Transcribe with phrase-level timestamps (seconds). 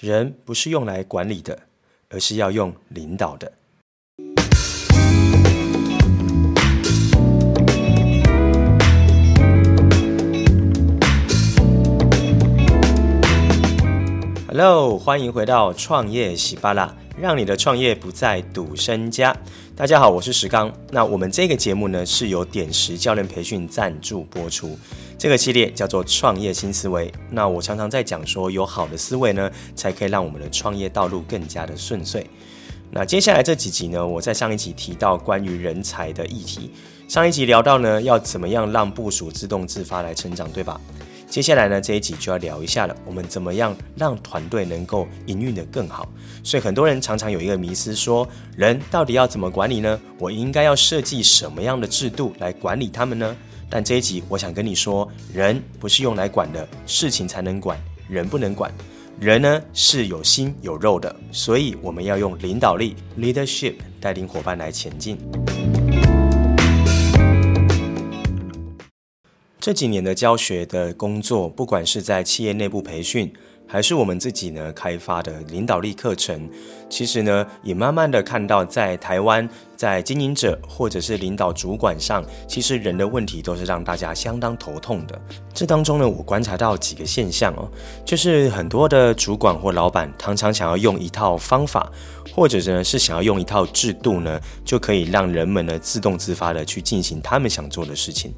[0.00, 1.58] 人不是用来管理的，
[2.08, 3.52] 而是要用领导的。
[14.46, 19.36] Hello，欢迎回到创业喜巴拉，让你的创业不再赌身家。
[19.74, 20.72] 大家好，我是石刚。
[20.92, 24.78] 那我们这个节目呢，是由点石教练培训赞助播出。
[25.18, 27.12] 这个系列叫做创业新思维。
[27.28, 32.24] 那我常常在讲说，有好的思维呢，才可以让我们的创业道路更加的顺遂。
[32.92, 36.70] 那接下来这几集呢，我在上一集提到关于人才的议题。
[37.08, 40.80] 上一集聊到呢，要怎么样让部署自动自发来成长，对吧？
[41.28, 46.08] 接下来呢，这一集就要聊一下了，我们怎么样让团队能够营运得更好？
[46.44, 48.26] 所以很多人常常有一个迷思，说
[48.56, 50.00] 人到底要怎么管理呢？
[50.18, 53.36] 我应该要设计什么样的制度来管理他们呢？
[53.70, 58.72] 但这一集我想跟你说，人不是用来管的，事情才能管，人不能管。
[59.20, 65.18] 人呢是有心有肉的，所以我们要用领导力 （leadership） 带领伙伴来前进。
[69.60, 73.30] 这几年的教学的工作，不管是在企业内部培训，
[73.66, 76.48] 还是我们自己呢开发的领导力课程，
[76.88, 79.46] 其实呢也慢慢的看到，在台湾，
[79.78, 85.16] 在经营者或者是领导主管上，其实人的问题都是让大家相当头痛的。
[85.54, 87.70] 这当中呢，我观察到几个现象哦，
[88.04, 91.88] 就是很多的主管或老板常常想要用一套方法，
[92.34, 98.34] 或者呢是想要用一套制度呢，就可以让人们呢自动自发的去进行他们想做的事情。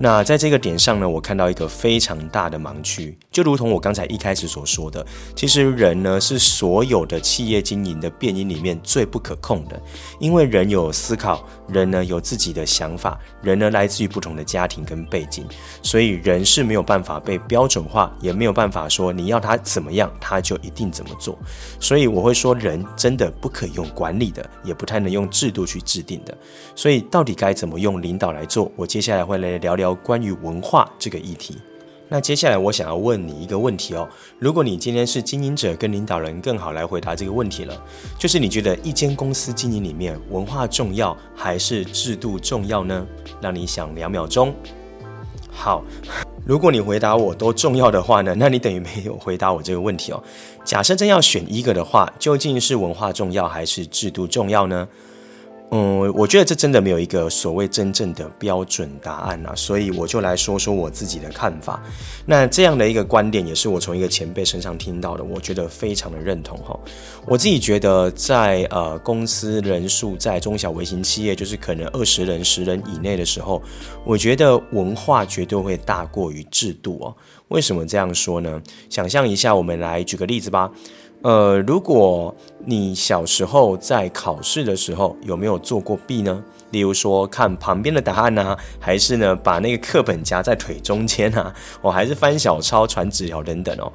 [0.00, 5.04] 那在这个点上呢，我看到一个非常大的盲区，就如同我刚才一开始所说的，
[5.34, 9.82] 其实人呢是所有的企业经营的变因里面最不可控的，
[10.20, 15.46] 因为人有思考，人呢有自己的想法，人呢来自于不同的家庭跟背景，
[15.82, 21.38] 所以人是没有办法被标准化，也没有办法说你要他怎么样，他就一定怎么做。
[21.78, 26.36] 所以我会说，人真的不可以用管理的，也不太能用制度去制定的。
[26.74, 28.70] 所以到底该怎么用领导来做？
[28.76, 29.94] 我接下来会来聊聊。
[29.94, 31.58] 关于文化这个议题，
[32.10, 34.08] 那接下来我想要问你一个问题哦。
[34.38, 37.82] 如果你今天是经营者跟领导人，更好来回答这个问题了。
[38.18, 43.06] 就是你觉得一间公司经营里面，文化重要还是制度重要呢？
[43.40, 44.54] 让你想两秒钟。
[45.50, 45.84] 好，
[46.46, 50.22] 如果你回答我都重要的话呢，那你等于没有回答我这个问题哦。
[50.64, 54.88] 假设真要选一个的话，究竟是文化重要还是制度重要呢？
[55.70, 61.82] 嗯，我觉得这真的没有一个所谓真正的标准答案啊，所以我就来说说我自己的看法。
[62.24, 66.78] 那这样的一个观点也是我从一个前辈身上听到的，我觉得非常的认同哈。
[67.26, 73.62] 我自己觉得在呃公司人数在中小微型企业，就是可能二十人、十人以内的时候，
[74.06, 77.14] 我觉得文化绝对会大过于制度哦。
[77.48, 78.62] 为什么这样说呢？
[78.88, 80.70] 想象一下，我们来举个例子吧。
[81.22, 82.34] 呃，如果
[82.64, 86.42] 你小时候在考试的时候有没有做过弊呢？
[86.70, 91.52] 例如说看旁边的答案啊，还是呢把那个课本夹在腿中间啊，
[91.82, 93.90] 我 还是翻小抄、传纸条等等哦。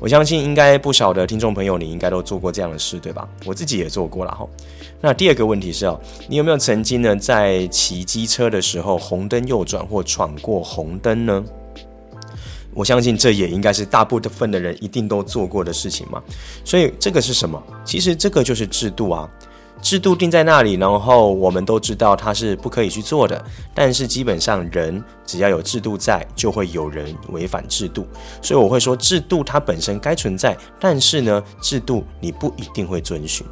[0.00, 3.28] 我相信应该不少的听众朋友，你应该都做过这样的事，对吧？
[3.46, 4.44] 我自己也做过了哈。
[5.00, 11.44] 那第二个问题是哦，你有没有曾经呢在骑机车的时候红灯右转或闯过红灯呢？
[12.74, 16.22] 我相信这也应该是大部分的人一定都做过的事情嘛，
[16.64, 17.62] 所以这个是什么？
[17.84, 19.30] 其实这个就是制度啊，
[19.80, 23.42] 制度定在那里，然后我们都知道它是不可以去做的，
[23.74, 28.06] 但是基本上人只要有制度在，就会有人违反制度，
[28.42, 33.46] 所以我会说制度它本身该存在，但是呢，制度你不一定会遵循。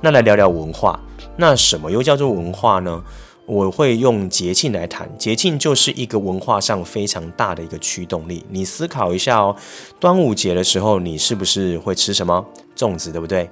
[0.00, 1.00] 那来聊聊文化，
[1.36, 3.02] 那什么又叫做文化呢？
[3.46, 8.44] 我会用节庆来谈，节庆就是一个文化上非常大的一个驱动力。
[8.48, 9.54] 你思考一下哦，
[10.00, 12.44] 端午节的时候，你是不是会吃什么？
[12.74, 13.48] 粽子，对不对？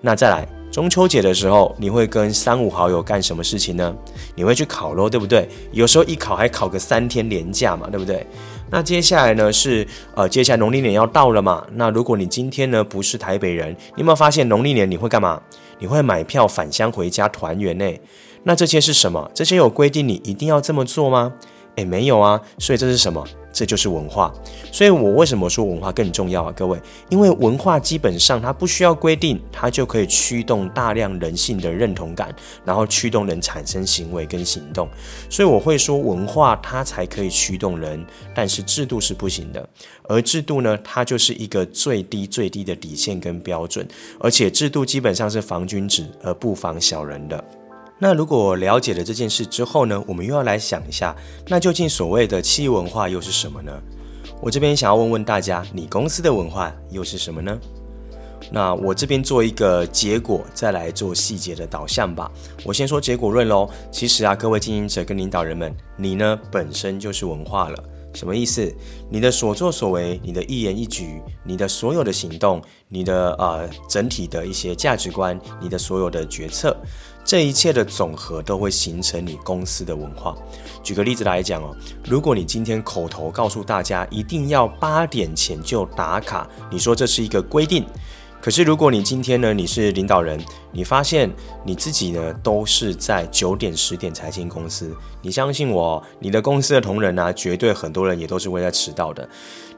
[0.00, 3.92] 那再来，中秋节的时候，你会跟三五好友干什么事情呢？
[4.36, 5.48] 你会去烤肉，对不对？
[5.72, 8.24] 有时候一烤还烤个三天连假嘛，对不对？
[8.70, 11.66] 那接下来呢是呃，接下来农历年要到了嘛。
[11.72, 15.40] 那如果你今天呢不是台北人，你有没有发现农历年你会干嘛？
[15.78, 17.84] 你会买票返乡回家团圆呢？
[18.44, 19.30] 那这些是什么？
[19.34, 21.32] 这些有规定你一定要这么做吗？
[21.76, 22.40] 诶，没有啊。
[22.58, 23.24] 所以这是什么？
[23.52, 24.32] 这就是文化。
[24.70, 26.52] 所以我为什么说文化更重要啊？
[26.56, 32.34] 各位，因为文化基本上它不需要规定，它就可以驱动大量人性的认同感，
[32.64, 34.88] 然后驱动人产生行为跟行动。
[35.30, 38.04] 所以我会说文化它才可以驱动人，
[38.34, 39.66] 但是制度是不行的。
[40.04, 43.86] 而制度呢，它就是一个最低最低的底线跟标准，
[44.18, 47.42] 而且制度基本上是防君子而不防小人的。
[48.02, 51.14] 那如果了解了这件事之后呢，我们又要来想一下，
[51.46, 53.72] 那究竟所谓的企业文化又是什么呢？
[54.40, 57.56] 我这边想要问问大家，你公司的文化又是什么呢？
[58.50, 62.28] 那我这边做一个结果，再来做细节的导向吧。
[62.64, 63.70] 我先说结果论喽。
[63.92, 67.84] 其实啊，各位经营者跟领导人们，你呢本身就是文化了。
[68.14, 68.72] 什么意思？
[69.10, 76.76] 你的所作所为，你的一言一举，你的所有的行动，你的呃整体的一些价值观，你的所有的决策，
[77.24, 80.36] 这一切的总和都会形成你公司的文化。
[80.82, 81.74] 举个例子来讲哦，
[82.04, 87.84] 如果你今天口头告诉大家一定要八点前就打卡，你说这是一个规定。
[88.42, 90.36] 可是，如果你今天呢，你是领导人，
[90.72, 91.30] 你发现
[91.64, 94.92] 你自己呢都是在九点十点才进公司，
[95.22, 99.28] 你相信我，你的公司的同仁呢，绝对很多人也都是会在迟到的。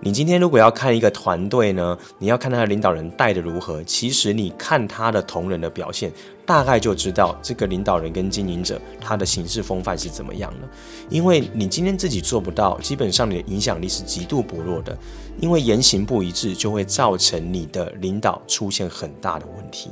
[0.01, 6.11] 你今天如果要看一个团队呢，你要看他的领导人带的如何，其实你看他的同仁的表现，
[6.47, 10.69] 大概就知道这个领导人跟经营者他的行事风范是怎么样的。
[11.09, 14.97] 因为你今天自己做不到，基本上你的影响力是极度薄弱的，
[15.41, 19.91] 因为言行不一致就会造成你的领导出现很大的问题。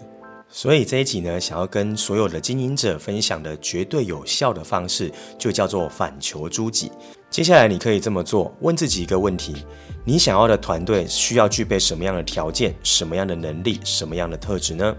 [0.54, 6.92] 所以这一集呢，想要跟所有的经营者分享的绝对有效的方式，就叫做反求诸己。
[7.30, 9.64] 接下来你可以这么做，问自己一个问题：
[10.04, 14.94] 你想要的团队需要具备什么样的条件、什么样的能力、什么样的特质呢？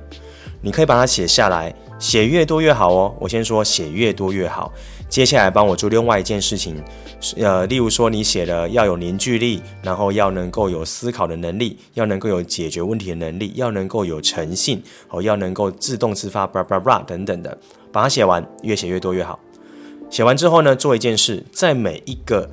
[0.64, 3.14] 你可以把它写下来，写越多越好哦。
[3.20, 4.72] 我先说写越多越好。
[5.10, 6.82] 接下来帮我做另外一件事情，
[7.38, 17.56] 呃，例如说你写的要有凝聚力，然后要能够有思考的能力，要能够有解决问题的能力，要能够有诚信，哦，要能够自动自发，叭叭叭等等的，
[17.92, 19.38] 把它写完，越写越多越好。
[20.14, 22.48] 写完之后呢，做一件事，在每一个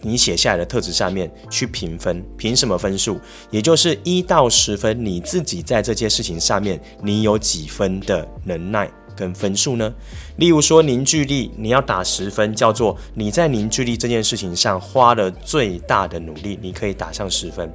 [0.00, 3.20] 你写下来的特质上面去评分，评什么分数？
[3.50, 9.92] 也就是一到十分，你自己在这件事情上面，你有几分的能耐跟分数呢？
[10.36, 17.70] 例如说凝聚力，你要打十分，叫做你在凝聚力这件事情上花了最大的努力，你可以打上十分。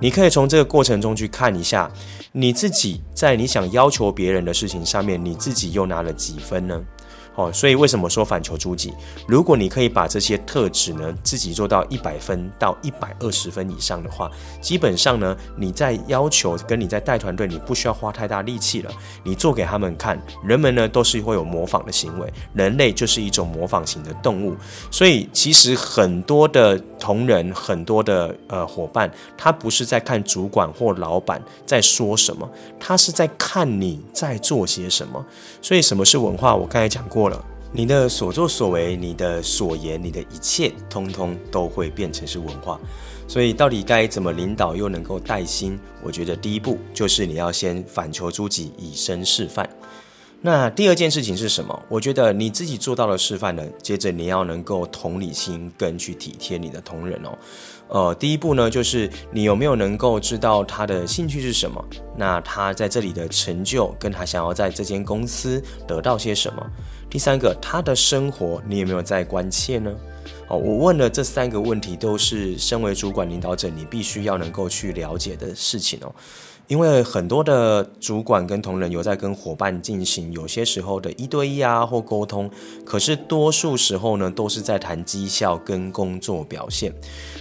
[0.00, 1.92] 你可以从这个过程中去看一下，
[2.32, 6.82] 你自己在你想要求别人的事情上面，你自己又拿了几分呢？
[7.34, 8.92] 哦，所以为什么说反求诸己？
[9.26, 14.30] 如果你可以把这些特质呢，自己做到一百分到一百二十分以上的话，
[14.60, 18.90] 基本上呢，你在要求跟你在带团队，你不需要花太大力气了。
[19.24, 24.54] 你做给他们看，人们呢都是会有模仿的行为，人类就是一种模仿型的动物。
[24.90, 32.46] 所以其实很多的同仁，很多的呃伙伴，他不是在看主管或老板在说什么，
[32.78, 35.24] 他是在看你在做些什么。
[35.62, 36.54] 所以什么是文化？
[36.54, 37.21] 我刚才讲过。
[37.22, 42.80] 过了，你的所作所为，你的所言，你的一切，通通都会变成是文化。
[43.28, 45.78] 所以，到底该怎么领导又能够带薪？
[46.02, 49.70] 我觉得第一步就是你要先反求诸己，以身示范。
[50.44, 51.80] 那第二件事情是什么？
[51.88, 57.38] 我觉得你自己做到了示范呢，接着你要能够同理心跟去体贴你的同仁哦。
[57.86, 61.80] 呃，第一步呢，就是你有没有能够知道他的兴趣是什么？
[62.16, 66.70] 那他在这里的成就，跟他想要在这间公司得到些什么？
[67.08, 69.94] 第三个，他的生活你有没有在关切呢？
[70.48, 76.12] 哦，我问了这三个问题，都是身为主管领导者，你必须要能够去了解的事情哦。
[76.68, 82.50] 因为很多的主管跟同仁有在跟伙伴进行有些时候的一对一啊或沟通，
[82.84, 86.94] 可是多数时候呢都是在谈绩效跟工作表现。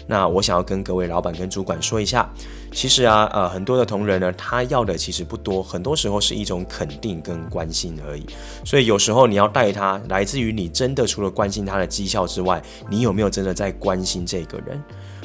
[0.08, 2.30] 那我想要跟各位老板跟主管说一下，
[2.74, 8.26] 其实啊呃很多的同仁呢他要的其实不多，很多时候是一种肯定跟关心而已。
[8.66, 14.84] 所以有时候你要带他，来自于你真的除了关心他的绩效之外，你有没有真的在关心这个人？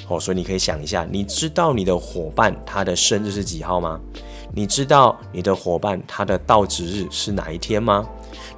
[0.09, 4.01] 哦，所以你可以想一下，你知道你的伙伴他的生日是几号吗？
[4.55, 8.09] 你知道你的伙伴他的到值日是哪一天吗？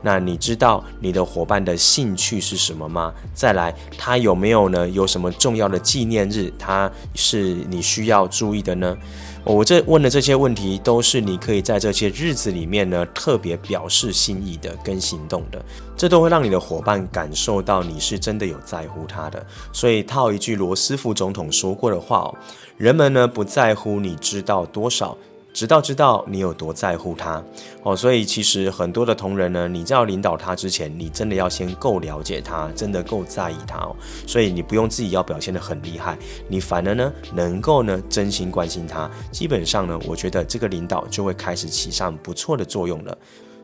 [0.03, 3.13] 那你知道你的伙伴的兴趣是什么吗？
[3.35, 4.89] 再来，他有没有呢？
[4.89, 8.97] 有什么重要的纪念日，他是你需要注意的呢？
[9.45, 15.65] 我这问的这些问题，都是你可以在这些日子里面呢，特别表示心意的跟行动的，
[15.97, 19.45] 这都会让你的伙伴感受到你是真的有在乎他的。
[19.73, 22.35] 所以套一句罗斯福总统说过的话哦，
[22.77, 25.17] 人们呢不在乎你知道多少。
[25.53, 27.43] 直到知道你有多在乎他
[27.83, 33.97] 哦，所以其实很多的同仁呢，你在要领导他之前，你真的要先够了解他，真的够在意他哦。
[34.27, 36.17] 所以你不用自己要表现得很厉害，
[36.49, 43.19] 你反而呢能够呢真心关心他，基本上呢，我觉得这个领导就会开始起上不错的作用了。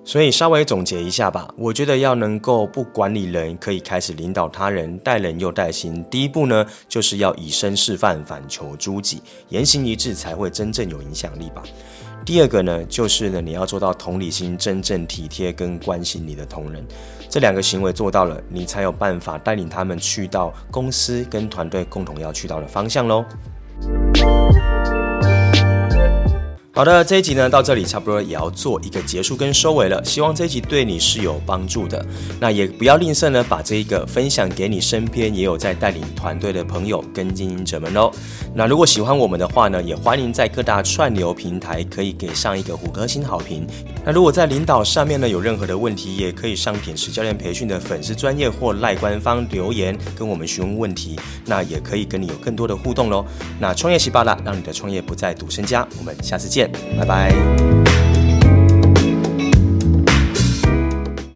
[0.05, 6.05] 所以稍微总结一下吧，我觉得要能够不管理人，可以开始领导他人，带人又带心。
[6.11, 11.63] 第一步呢，就是要以身示范，反求诸己，言行一致才会真正有影响力吧。
[12.25, 16.87] 第二个呢，就是呢，你要做到同理心，真正体贴跟关心你的同仁。
[17.29, 23.25] 这两个行为做到了，你才有办法带领他们去到公司跟团队共同要去到的方向喽。
[26.76, 30.04] 好的，这一集呢到这里差不多也要做一个结束跟收尾了。
[30.04, 32.04] 希望这一集对你是有帮助的，
[32.40, 38.11] 那也不要吝啬呢，把这一个分享给你身边也有在带领团队的朋友跟经营者们哦。
[38.52, 43.64] 那如果喜欢我们的话呢，也欢迎在各大串流平台可以给上一个五颗星好评。
[44.04, 51.14] 那如果在领导上面呢有任何的问题，也可以上品实教练培训的粉丝专业或赖官方留言跟我们询问问题，
[51.47, 53.25] 那也可以跟你有更多的互动喽。
[53.61, 55.87] 那创业喜巴拉，让你的创业不再赌身家。
[56.00, 56.63] 我们下次见
[56.97, 57.94] 拜拜。